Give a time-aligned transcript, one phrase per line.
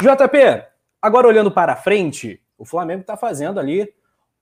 [0.00, 0.64] JP,
[1.02, 3.86] agora olhando para frente, o Flamengo está fazendo ali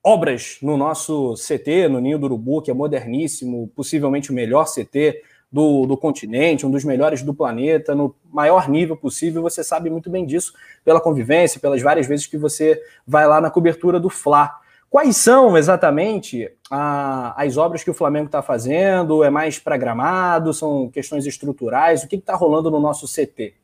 [0.05, 5.21] obras no nosso CT, no Ninho do Urubu, que é moderníssimo, possivelmente o melhor CT
[5.51, 9.43] do, do continente, um dos melhores do planeta, no maior nível possível.
[9.43, 10.53] Você sabe muito bem disso
[10.85, 14.61] pela convivência, pelas várias vezes que você vai lá na cobertura do Fla.
[14.89, 19.25] Quais são exatamente a, as obras que o Flamengo está fazendo?
[19.25, 20.55] É mais para gramado?
[20.55, 22.05] São questões estruturais?
[22.05, 23.55] O que está rolando no nosso CT?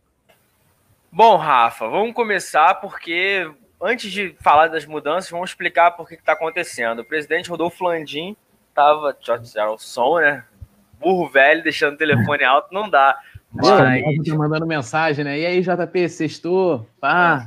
[1.14, 3.48] Bom, Rafa, vamos começar porque
[3.80, 6.98] antes de falar das mudanças, vamos explicar por que está acontecendo.
[6.98, 8.36] O presidente Rodolfo Landim
[8.68, 9.14] estava.
[9.14, 10.42] Tirar o som, né?
[11.04, 13.16] burro velho deixando o telefone alto, não dá.
[13.52, 13.68] Mas...
[13.68, 15.38] Tá mandando mensagem, né?
[15.38, 16.84] E aí, JP, sextou?
[17.00, 17.46] Pá.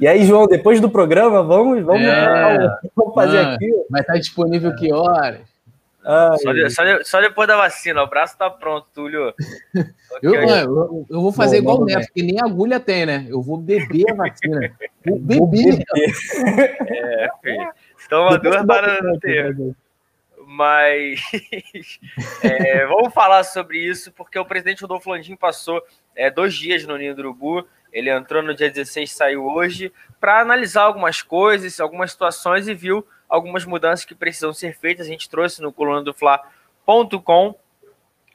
[0.00, 2.56] E aí, João, depois do programa, vamos, vamos, é,
[2.96, 3.70] vamos fazer mano, aqui.
[3.90, 5.51] Vai estar disponível que horas?
[6.02, 9.32] Só, de, só, de, só, depois da vacina, o braço tá pronto, Túlio.
[10.20, 13.24] eu, eu, eu, vou fazer Bom, igual o Neto, que nem agulha tem, né?
[13.28, 14.76] Eu vou beber a vacina.
[15.04, 15.82] Vou beber.
[16.86, 17.72] é, filho.
[18.08, 19.56] Toma duas para não ter.
[20.46, 21.20] Mas
[22.44, 25.82] é, vamos falar sobre isso, porque o presidente Rodolfo Landim passou
[26.14, 27.66] é, dois dias no Ninho do Urubu.
[27.92, 33.06] Ele entrou no dia 16, saiu hoje, para analisar algumas coisas, algumas situações e viu
[33.32, 35.06] algumas mudanças que precisam ser feitas.
[35.06, 37.54] A gente trouxe no coluna do Fla.com.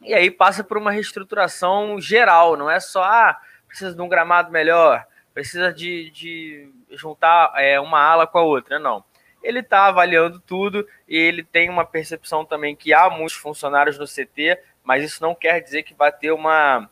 [0.02, 4.52] E aí passa por uma reestruturação geral, não é só ah, precisa de um gramado
[4.52, 5.04] melhor,
[5.34, 9.04] precisa de, de juntar é, uma ala com a outra, não
[9.48, 14.06] ele está avaliando tudo e ele tem uma percepção também que há muitos funcionários no
[14.06, 16.90] CT, mas isso não quer dizer que vai ter uma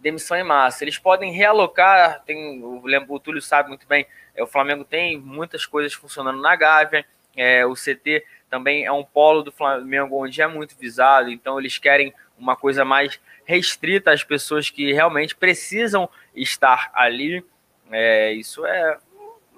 [0.00, 0.82] demissão em massa.
[0.84, 5.66] Eles podem realocar, tem, o, o Túlio sabe muito bem, é, o Flamengo tem muitas
[5.66, 7.04] coisas funcionando na Gávea,
[7.36, 11.78] é, o CT também é um polo do Flamengo onde é muito visado, então eles
[11.78, 17.44] querem uma coisa mais restrita às pessoas que realmente precisam estar ali.
[17.90, 18.98] É, isso é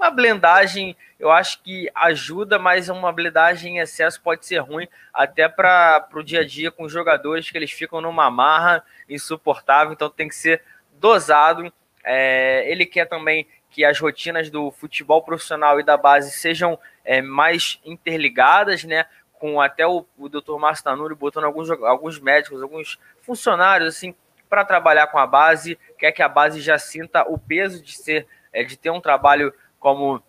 [0.02, 5.48] uma blendagem, eu acho que ajuda, mas uma blendagem em excesso pode ser ruim, até
[5.48, 10.10] para o dia a dia com os jogadores que eles ficam numa marra insuportável, então
[10.10, 10.60] tem que ser
[10.94, 11.72] dosado.
[12.04, 17.22] É, ele quer também que as rotinas do futebol profissional e da base sejam é,
[17.22, 19.06] mais interligadas, né?
[19.34, 20.58] Com até o, o Dr.
[20.58, 24.14] Márcio Tanuri botando alguns, alguns médicos, alguns funcionários assim
[24.48, 28.26] para trabalhar com a base, quer que a base já sinta o peso de ser,
[28.52, 30.22] é, de ter um trabalho como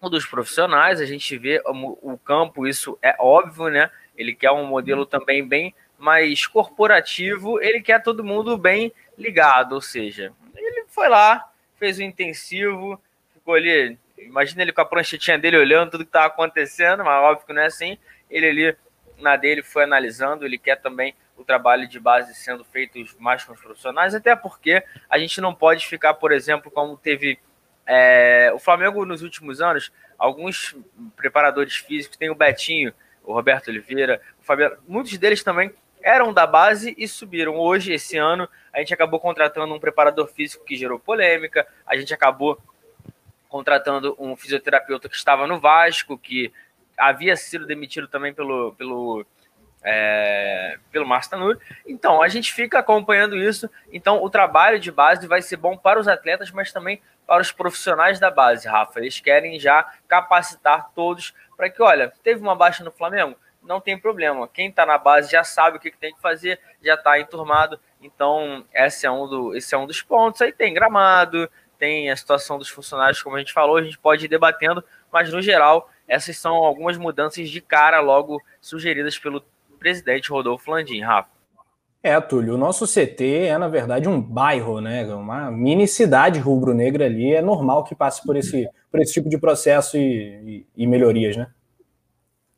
[0.00, 3.90] um dos profissionais, a gente vê o, campo, isso é óbvio, né?
[4.16, 9.82] Ele quer um modelo também bem mais corporativo, ele quer todo mundo bem ligado, ou
[9.82, 12.98] seja, ele foi lá, fez o intensivo,
[13.34, 17.46] ficou ali, imagina ele com a pranchetinha dele olhando tudo que estava acontecendo, mas óbvio
[17.46, 17.98] que não é assim,
[18.30, 18.76] ele ali
[19.18, 23.52] na dele foi analisando, ele quer também o trabalho de base sendo feito mais com
[23.52, 27.38] os profissionais, até porque a gente não pode ficar, por exemplo, como teve
[27.86, 30.76] é, o Flamengo, nos últimos anos, alguns
[31.16, 32.92] preparadores físicos, tem o Betinho,
[33.24, 37.56] o Roberto Oliveira, o Fabiano, muitos deles também eram da base e subiram.
[37.56, 42.12] Hoje, esse ano, a gente acabou contratando um preparador físico que gerou polêmica, a gente
[42.12, 42.58] acabou
[43.48, 46.52] contratando um fisioterapeuta que estava no Vasco, que
[46.96, 49.26] havia sido demitido também pelo, pelo,
[49.82, 51.58] é, pelo Márcio Tanuri.
[51.86, 53.68] Então, a gente fica acompanhando isso.
[53.92, 57.52] Então, o trabalho de base vai ser bom para os atletas, mas também para os
[57.52, 58.98] profissionais da base, Rafa.
[58.98, 63.36] Eles querem já capacitar todos para que, olha, teve uma baixa no Flamengo?
[63.62, 64.48] Não tem problema.
[64.48, 67.78] Quem está na base já sabe o que, tem que fazer, já está enturmado.
[68.02, 70.42] Então, esse é, um do, esse é um dos pontos.
[70.42, 71.48] Aí tem gramado,
[71.78, 75.32] tem a situação dos funcionários, como a gente falou, a gente pode ir debatendo, mas
[75.32, 79.44] no geral, essas são algumas mudanças de cara logo sugeridas pelo
[79.78, 81.39] presidente Rodolfo Landim, Rafa.
[82.02, 85.04] É, Túlio, o nosso CT é, na verdade, um bairro, né?
[85.14, 87.34] Uma mini cidade rubro-negra ali.
[87.34, 91.36] É normal que passe por esse, por esse tipo de processo e, e, e melhorias,
[91.36, 91.48] né?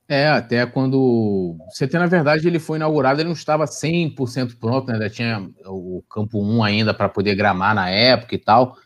[0.09, 4.87] É, até quando o CT, na verdade, ele foi inaugurado, ele não estava 100% pronto,
[4.87, 4.95] né?
[4.95, 8.77] Ainda tinha o campo 1 ainda para poder gramar na época e tal.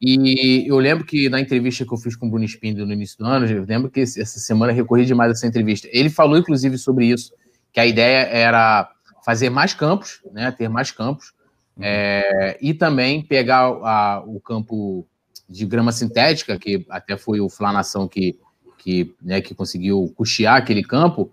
[0.00, 3.16] E eu lembro que na entrevista que eu fiz com o Bruno Spindler no início
[3.18, 5.88] do ano, eu lembro que essa semana recorri demais essa entrevista.
[5.92, 7.32] Ele falou, inclusive, sobre isso,
[7.72, 8.90] que a ideia era
[9.24, 11.32] fazer mais campos, né, ter mais campos,
[11.76, 11.84] uhum.
[11.84, 15.06] é, e também pegar a, o campo
[15.48, 18.38] de grama sintética, que até foi o Flanação que,
[18.78, 21.30] que, né, que conseguiu custear aquele campo,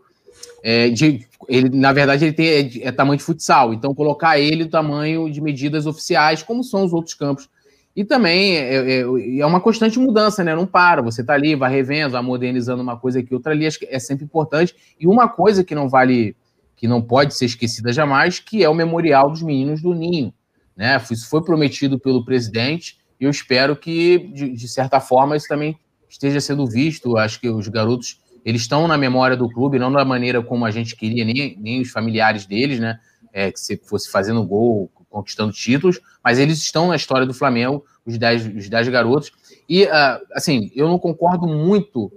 [0.61, 4.63] é, de, ele, na verdade, ele tem, é, é, tamanho de futsal, então colocar ele
[4.63, 7.49] o tamanho de medidas oficiais, como são os outros campos.
[7.95, 10.55] E também é, é, é uma constante mudança, né?
[10.55, 13.79] Não para, você tá ali, vai revendo, vai modernizando uma coisa aqui, outra ali, acho
[13.79, 14.75] que é sempre importante.
[14.99, 16.35] E uma coisa que não vale
[16.79, 20.33] que não pode ser esquecida jamais, que é o Memorial dos Meninos do Ninho.
[20.77, 20.95] Né?
[21.11, 25.77] Isso foi prometido pelo presidente, E eu espero que, de, de certa forma, isso também
[26.09, 27.17] esteja sendo visto.
[27.17, 30.71] Acho que os garotos eles estão na memória do clube, não da maneira como a
[30.71, 32.97] gente queria, nem, nem os familiares deles, né?
[33.33, 37.83] É, que se fosse fazendo gol, conquistando títulos, mas eles estão na história do Flamengo,
[38.05, 39.31] os 10 os dez garotos.
[39.67, 42.09] E, uh, assim, eu não concordo muito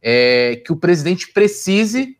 [0.00, 2.15] é, que o presidente precise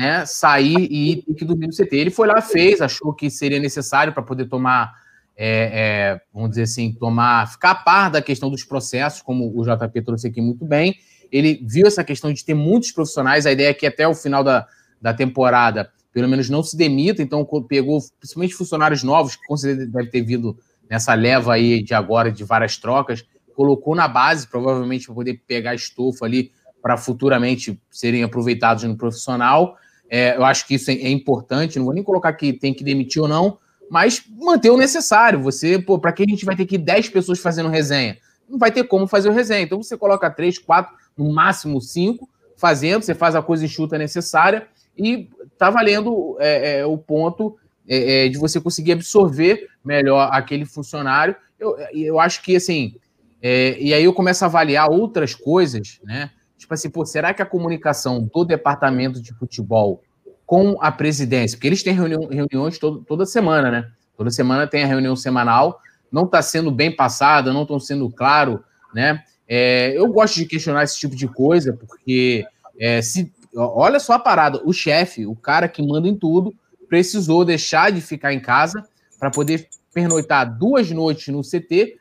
[0.00, 1.94] né, sair e ter que dormir no CT.
[1.94, 4.94] Ele foi lá, fez, achou que seria necessário para poder tomar,
[5.36, 9.62] é, é, vamos dizer assim, tomar, ficar a par da questão dos processos, como o
[9.62, 10.94] JP trouxe aqui muito bem.
[11.30, 14.42] Ele viu essa questão de ter muitos profissionais, a ideia é que até o final
[14.42, 14.66] da,
[15.02, 19.86] da temporada, pelo menos não se demita, então pegou principalmente funcionários novos, que com certeza
[19.86, 20.56] deve ter vindo
[20.88, 23.22] nessa leva aí de agora, de várias trocas,
[23.54, 29.76] colocou na base, provavelmente para poder pegar estofa ali para futuramente serem aproveitados no profissional.
[30.10, 32.82] É, eu acho que isso é, é, importante, não vou nem colocar que tem que
[32.82, 33.58] demitir ou não,
[33.88, 35.40] mas manter o necessário.
[35.40, 38.18] Você, pô, para que a gente vai ter que 10 pessoas fazendo resenha?
[38.48, 39.62] Não vai ter como fazer o resenha.
[39.62, 44.66] Então você coloca três, quatro, no máximo cinco, fazendo, você faz a coisa enxuta necessária
[44.98, 47.56] e tá valendo é, é, o ponto
[47.88, 51.36] é, é, de você conseguir absorver melhor aquele funcionário.
[51.58, 52.96] Eu, eu acho que, assim,
[53.40, 56.30] é, e aí eu começo a avaliar outras coisas, né?
[56.60, 60.02] Tipo assim, pô, será que a comunicação do departamento de futebol
[60.44, 63.90] com a presidência, porque eles têm reunião, reuniões todo, toda semana, né?
[64.14, 65.80] Toda semana tem a reunião semanal,
[66.12, 68.62] não está sendo bem passada, não estão sendo claro,
[68.92, 69.24] né?
[69.48, 72.44] É, eu gosto de questionar esse tipo de coisa, porque
[72.78, 76.54] é, se olha só a parada, o chefe, o cara que manda em tudo,
[76.90, 78.86] precisou deixar de ficar em casa
[79.18, 81.96] para poder pernoitar duas noites no CT,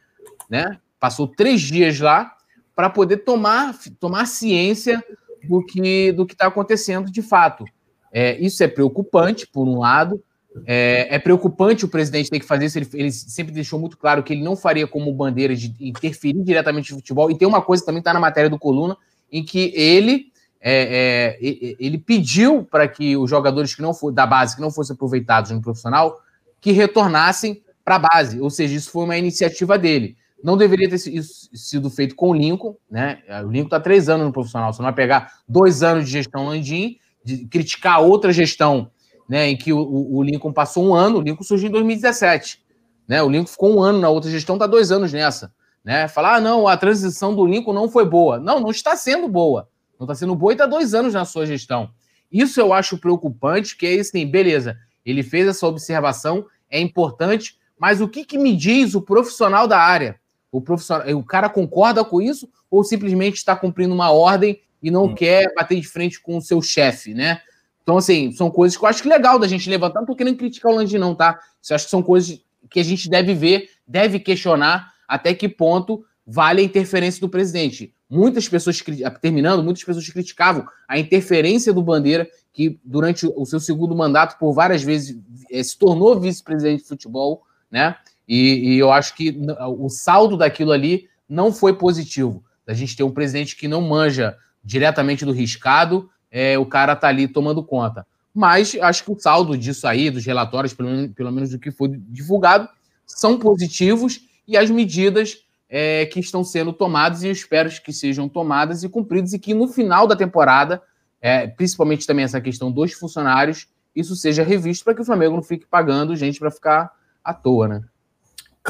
[0.50, 0.77] né?
[1.00, 2.35] Passou três dias lá
[2.79, 5.03] para poder tomar, tomar ciência
[5.43, 7.65] do que do está acontecendo de fato.
[8.09, 10.23] É, isso é preocupante, por um lado.
[10.65, 12.79] É, é, preocupante o presidente ter que fazer isso.
[12.79, 16.93] Ele, ele, sempre deixou muito claro que ele não faria como bandeira de interferir diretamente
[16.93, 17.29] no futebol.
[17.29, 18.95] E tem uma coisa também está na matéria do Coluna,
[19.29, 20.31] em que ele
[20.61, 24.71] é, é, ele pediu para que os jogadores que não for, da base que não
[24.71, 26.17] fossem aproveitados no profissional
[26.61, 30.15] que retornassem para a base, ou seja, isso foi uma iniciativa dele.
[30.44, 33.21] Não deveria ter sido feito com o Lincoln, né?
[33.45, 36.47] O Lincoln está três anos no profissional, você não vai pegar dois anos de gestão
[36.47, 38.89] Landim, de criticar outra gestão,
[39.27, 39.50] né?
[39.50, 42.63] Em que o, o Lincoln passou um ano, o Lincoln surgiu em 2017,
[43.07, 43.21] né?
[43.21, 45.53] O Lincoln ficou um ano na outra gestão, está dois anos nessa,
[45.83, 46.07] né?
[46.07, 48.39] Falar, ah, não, a transição do Lincoln não foi boa.
[48.39, 49.68] Não, não está sendo boa.
[50.00, 51.89] Não está sendo boa e está dois anos na sua gestão.
[52.31, 58.00] Isso eu acho preocupante, que é assim, beleza, ele fez essa observação, é importante, mas
[58.01, 60.19] o que, que me diz o profissional da área?
[60.51, 65.06] O, profissional, o cara concorda com isso ou simplesmente está cumprindo uma ordem e não
[65.06, 65.16] hum.
[65.16, 67.42] quer bater de frente com o seu chefe, né?
[67.84, 70.00] Então, assim, são coisas que eu acho que legal da gente levantar.
[70.00, 71.40] Não tô querendo criticar o Landim, não, tá?
[71.68, 76.06] Eu acho que são coisas que a gente deve ver, deve questionar até que ponto
[76.25, 77.92] vale a interferência do presidente.
[78.07, 78.80] Muitas pessoas,
[79.19, 84.54] terminando, muitas pessoas criticavam a interferência do Bandeira, que durante o seu segundo mandato, por
[84.54, 85.19] várias vezes,
[85.51, 87.96] eh, se tornou vice-presidente de futebol, né?
[88.29, 89.35] E, e, eu acho que
[89.75, 92.43] o saldo daquilo ali não foi positivo.
[92.67, 97.07] A gente ter um presidente que não manja diretamente do riscado, é, o cara tá
[97.07, 98.05] ali tomando conta.
[98.31, 101.89] Mas acho que o saldo disso aí, dos relatórios, pelo, pelo menos do que foi
[102.07, 102.69] divulgado,
[103.03, 108.29] são positivos e as medidas é, que estão sendo tomadas e eu espero que sejam
[108.29, 110.81] tomadas e cumpridas e que no final da temporada,
[111.19, 115.43] é, principalmente também essa questão dos funcionários, isso seja revisto para que o Flamengo não
[115.43, 116.91] fique pagando gente para ficar
[117.24, 117.81] à toa, né?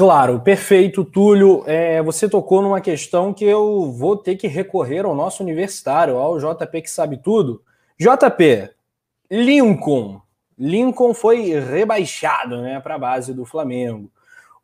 [0.00, 1.62] Claro, perfeito, Túlio.
[1.66, 6.38] É, você tocou numa questão que eu vou ter que recorrer ao nosso universitário, ao
[6.38, 7.62] JP que sabe tudo.
[7.98, 8.70] JP,
[9.30, 10.22] Lincoln.
[10.58, 14.10] Lincoln foi rebaixado né, para a base do Flamengo.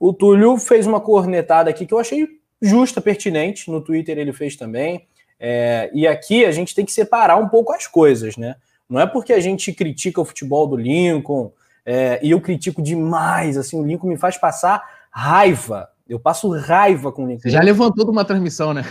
[0.00, 2.26] O Túlio fez uma cornetada aqui que eu achei
[2.62, 3.70] justa, pertinente.
[3.70, 5.06] No Twitter ele fez também.
[5.38, 8.56] É, e aqui a gente tem que separar um pouco as coisas, né?
[8.88, 11.52] Não é porque a gente critica o futebol do Lincoln,
[11.84, 15.88] é, e eu critico demais, assim, o Lincoln me faz passar raiva.
[16.06, 17.40] Eu passo raiva com o.
[17.40, 18.84] Você já levantou de uma transmissão, né?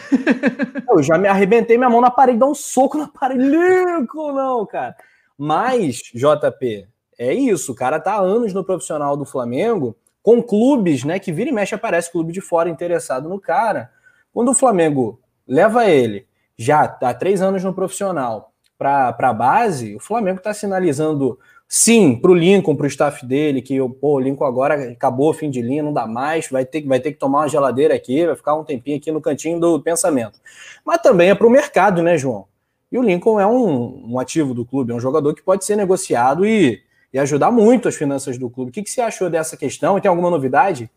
[0.90, 3.42] eu já me arrebentei minha mão na parede, dar um soco na parede.
[3.42, 4.96] Lincoln, não, cara.
[5.38, 7.72] Mas, JP, é isso.
[7.72, 11.54] O cara tá há anos no profissional do Flamengo com clubes, né, que vira e
[11.54, 13.92] mexe aparece clube de fora interessado no cara.
[14.34, 16.28] Quando o Flamengo leva ele
[16.58, 22.32] já há três anos no profissional para a base, o Flamengo está sinalizando sim para
[22.32, 25.84] o Lincoln, para o staff dele, que pô, o Lincoln agora acabou fim de linha,
[25.84, 28.64] não dá mais, vai ter, vai ter que tomar uma geladeira aqui, vai ficar um
[28.64, 30.40] tempinho aqui no cantinho do pensamento.
[30.86, 32.48] Mas também é para o mercado, né, João?
[32.92, 35.76] E o Lincoln é um, um ativo do clube, é um jogador que pode ser
[35.76, 36.84] negociado e
[37.16, 38.72] e ajudar muito as finanças do clube.
[38.72, 39.98] O que, que você achou dessa questão?
[40.02, 40.92] Tem alguma novidade?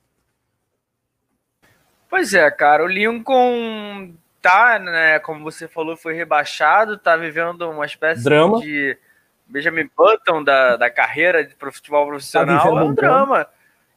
[2.11, 7.87] Pois é, cara, o Lincoln tá, né, como você falou, foi rebaixado, tá vivendo uma
[7.87, 8.61] espécie drama.
[8.61, 8.99] de
[9.49, 13.47] Benjamin Button da, da carreira de futebol profissional, tá é um drama.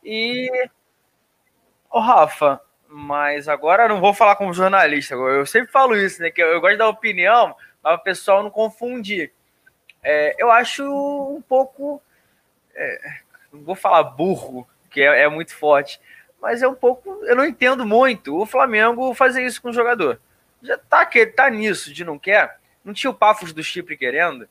[0.03, 0.50] E
[1.89, 6.31] Ô, Rafa, mas agora eu não vou falar como jornalista, eu sempre falo isso, né,
[6.31, 9.34] que eu, eu gosto da opinião, para o pessoal não confundir.
[10.01, 12.01] É, eu acho um pouco,
[12.74, 13.20] é,
[13.51, 16.00] não vou falar burro, que é, é muito forte,
[16.41, 20.20] mas é um pouco, eu não entendo muito o Flamengo fazer isso com o jogador
[20.62, 22.60] já tá, que, tá nisso de não quer.
[22.84, 24.48] Não tinha o Pafos do Chipre querendo.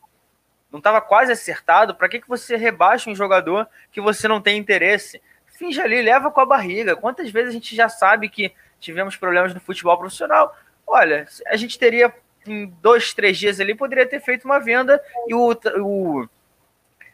[0.70, 1.94] Não estava quase acertado.
[1.94, 5.20] Para que, que você rebaixa um jogador que você não tem interesse?
[5.46, 6.96] Finge ali, leva com a barriga.
[6.96, 10.56] Quantas vezes a gente já sabe que tivemos problemas no futebol profissional?
[10.86, 12.12] Olha, a gente teria
[12.46, 16.28] em dois, três dias ali, poderia ter feito uma venda e o, o,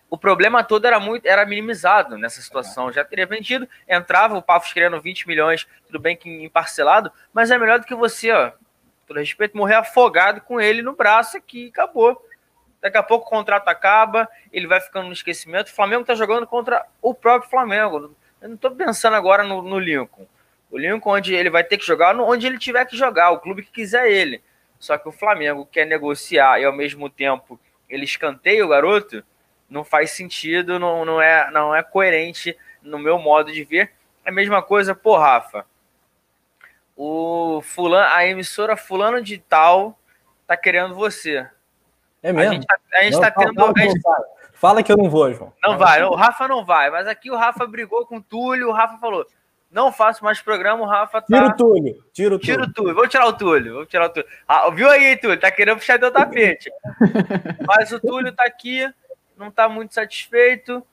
[0.08, 2.92] o problema todo era muito era minimizado nessa situação.
[2.92, 7.50] Já teria vendido, entrava o Pafos querendo 20 milhões, tudo bem que em parcelado, mas
[7.50, 8.52] é melhor do que você, ó,
[9.06, 12.25] todo respeito, morrer afogado com ele no braço aqui, acabou.
[12.86, 15.68] Daqui a pouco o contrato acaba, ele vai ficando no esquecimento.
[15.68, 18.14] O Flamengo está jogando contra o próprio Flamengo.
[18.40, 20.26] Eu não estou pensando agora no, no, Lincoln.
[20.70, 23.62] O Lincoln, onde ele vai ter que jogar, onde ele tiver que jogar, o clube
[23.62, 24.42] que quiser ele.
[24.78, 29.24] Só que o Flamengo quer negociar e ao mesmo tempo ele escanteia o garoto,
[29.70, 33.92] não faz sentido, não, não, é, não é coerente no meu modo de ver.
[34.24, 35.64] É a mesma coisa, pô, Rafa
[36.96, 39.98] o fulano, a emissora fulano de tal
[40.46, 41.46] tá querendo você.
[42.26, 42.50] É mesmo?
[42.50, 43.60] A gente, tá, a gente não, tá fala, tendo.
[43.60, 44.00] Fala, gente...
[44.54, 45.52] fala, que eu não vou, João.
[45.62, 48.72] Não vai, o Rafa não vai, mas aqui o Rafa brigou com o Túlio, o
[48.72, 49.24] Rafa falou:
[49.70, 51.26] não faço mais programa, o Rafa tá.
[51.26, 52.56] Tira o Túlio, tira o Túlio.
[52.56, 54.28] Tira o Túlio, vou tirar o Túlio, vou tirar o Túlio.
[54.48, 55.38] Ah, viu aí, Túlio?
[55.38, 56.68] Tá querendo puxar teu tapete.
[57.64, 58.92] mas o Túlio tá aqui,
[59.36, 60.84] não tá muito satisfeito.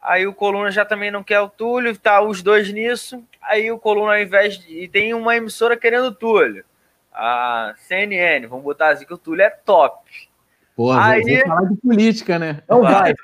[0.00, 3.24] Aí o Coluna já também não quer o Túlio, tá os dois nisso.
[3.42, 4.82] Aí o Coluna, ao invés de.
[4.84, 6.64] E tem uma emissora querendo o Túlio.
[7.12, 10.28] A CNN, vamos botar assim que o Túlio é top.
[10.76, 11.22] Porra, aí...
[11.22, 12.62] vou falar de política, né?
[12.68, 13.14] Não vai.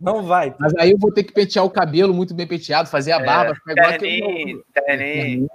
[0.00, 0.54] Não vai.
[0.58, 3.24] Mas aí eu vou ter que pentear o cabelo muito bem penteado, fazer a é,
[3.24, 5.48] barba, ficar igual terninho, terninho.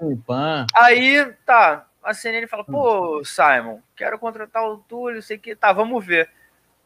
[0.73, 1.85] Aí, tá.
[2.01, 5.53] A CNN fala, pô, Simon, quero contratar o Túlio, sei que.
[5.53, 6.29] Tá, vamos ver.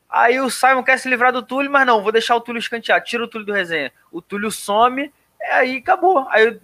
[0.10, 3.04] Aí o Simon quer se livrar do Túlio, mas não, vou deixar o Túlio escantear.
[3.04, 3.92] Tira o Túlio do resenha.
[4.12, 6.28] O Túlio some, é aí acabou.
[6.30, 6.60] Aí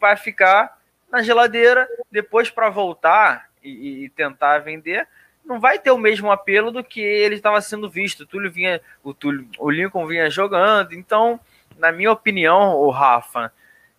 [0.00, 0.78] vai ficar
[1.12, 1.88] na geladeira.
[2.10, 5.06] Depois, para voltar e, e, tentar vender,
[5.50, 8.20] não vai ter o mesmo apelo do que ele estava sendo visto.
[8.20, 10.94] O Túlio vinha, o, Túlio, o Lincoln vinha jogando.
[10.94, 11.40] Então,
[11.76, 13.52] na minha opinião, o Rafa,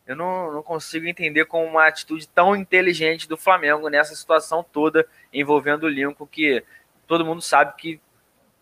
[0.08, 5.06] eu não, não consigo entender como uma atitude tão inteligente do Flamengo nessa situação toda
[5.34, 6.64] envolvendo o Lincoln, que
[7.06, 8.00] todo mundo sabe que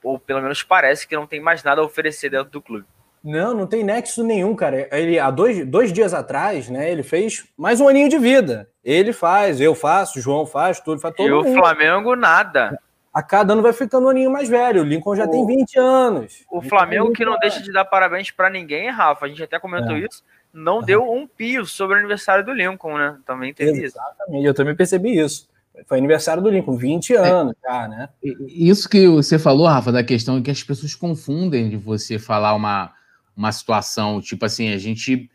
[0.01, 2.87] ou pelo menos parece que não tem mais nada a oferecer dentro do clube.
[3.23, 4.87] Não, não tem nexo nenhum, cara.
[4.91, 8.69] Ele, há dois, dois dias atrás, né, ele fez mais um aninho de vida.
[8.83, 11.47] Ele faz, eu faço, o João faz, tudo faz todo e mundo.
[11.47, 12.79] E o Flamengo, nada.
[13.13, 14.81] A cada ano vai ficando um aninho mais velho.
[14.81, 16.45] O Lincoln já o, tem 20 anos.
[16.49, 17.41] O Flamengo, que não anos.
[17.41, 19.99] deixa de dar parabéns para ninguém, Rafa, a gente até comentou é.
[19.99, 20.23] isso,
[20.53, 23.17] não deu um pio sobre o aniversário do Lincoln, né?
[23.25, 23.87] Também teve Exatamente.
[23.87, 23.97] isso.
[23.97, 25.49] Exatamente, eu também percebi isso.
[25.87, 27.17] Foi aniversário do Lincoln, 20 é.
[27.17, 28.09] anos é, já, né?
[28.47, 32.91] Isso que você falou, Rafa, da questão que as pessoas confundem de você falar uma,
[33.39, 35.29] uma situação, tipo assim, a gente.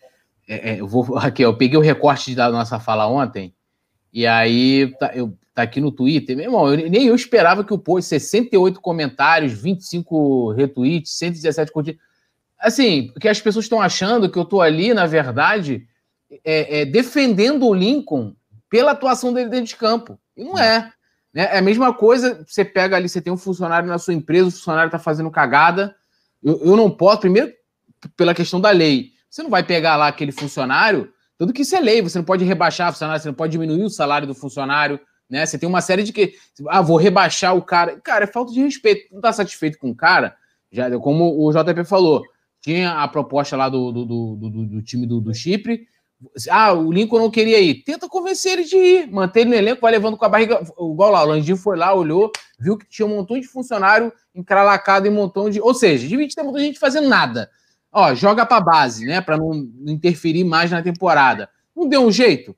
[0.47, 3.55] É, é, eu vou, Raquel, eu peguei o recorte da nossa fala ontem,
[4.13, 7.73] e aí tá, eu, tá aqui no Twitter, meu irmão, eu, nem eu esperava que
[7.73, 12.01] o post 68 comentários, 25 retweets, 117 curtidas.
[12.61, 15.87] Assim, que as pessoas estão achando que eu tô ali, na verdade,
[16.45, 18.35] é, é, defendendo o Lincoln
[18.69, 20.19] pela atuação dele dentro de campo.
[20.37, 20.93] E não é.
[21.33, 21.49] Né?
[21.53, 24.53] É a mesma coisa, você pega ali, você tem um funcionário na sua empresa, o
[24.53, 25.95] funcionário está fazendo cagada.
[26.43, 27.53] Eu, eu não posso, primeiro,
[28.17, 29.13] pela questão da lei.
[29.29, 32.45] Você não vai pegar lá aquele funcionário, tudo que isso é lei, você não pode
[32.45, 35.45] rebaixar o funcionário, você não pode diminuir o salário do funcionário, né?
[35.45, 36.35] Você tem uma série de que.
[36.69, 37.99] Ah, vou rebaixar o cara.
[38.01, 39.11] Cara, é falta de respeito.
[39.11, 40.37] Não está satisfeito com o cara,
[40.71, 42.23] já, como o JP falou,
[42.61, 45.87] tinha a proposta lá do, do, do, do, do time do, do Chipre,
[46.51, 47.83] ah, o Lincoln não queria ir.
[47.85, 49.11] Tenta convencer ele de ir.
[49.11, 50.61] Manter ele no elenco, vai levando com a barriga.
[50.63, 55.07] Igual lá, o Landinho foi lá, olhou, viu que tinha um montão de funcionário encralacado
[55.07, 55.61] e um montão de.
[55.61, 57.51] Ou seja, devia ter um montão de gente fazendo nada.
[57.97, 59.21] Ó, joga pra base, né?
[59.21, 59.55] Pra não
[59.87, 61.49] interferir mais na temporada.
[61.77, 62.57] Não deu um jeito.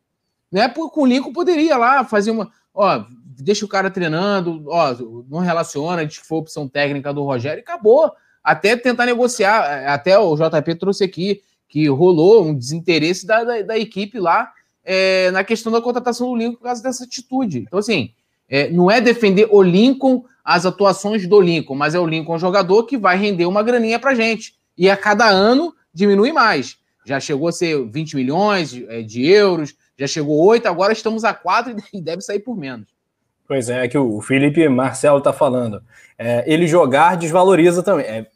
[0.50, 0.66] Né?
[0.68, 2.50] Com o Lincoln poderia lá fazer uma.
[2.72, 3.04] Ó,
[3.42, 4.94] deixa o cara treinando, ó,
[5.28, 8.10] não relaciona, diz que foi opção técnica do Rogério e acabou.
[8.42, 13.78] Até tentar negociar, até o JP trouxe aqui que rolou um desinteresse da, da, da
[13.78, 14.52] equipe lá
[14.84, 17.58] é, na questão da contratação do Lincoln por causa dessa atitude.
[17.58, 18.12] Então, assim,
[18.48, 22.84] é, não é defender o Lincoln, as atuações do Lincoln, mas é o Lincoln jogador
[22.84, 24.54] que vai render uma graninha pra gente.
[24.76, 26.76] E a cada ano diminui mais.
[27.04, 31.24] Já chegou a ser 20 milhões de, é, de euros, Já chegou oito, agora estamos
[31.24, 32.86] a quatro e deve sair por menos.
[33.46, 35.82] Pois é, é que o Felipe Marcelo está falando.
[36.18, 38.04] É, ele jogar desvaloriza também.
[38.04, 38.26] É,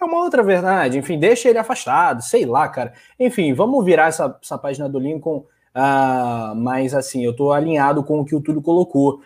[0.00, 0.96] é, uma outra verdade.
[0.96, 2.92] Enfim, deixa ele afastado, sei lá, cara.
[3.18, 5.44] Enfim, vamos virar essa, essa página do Lincoln.
[5.74, 9.20] Uh, mas assim, eu estou alinhado com o que o Túlio colocou.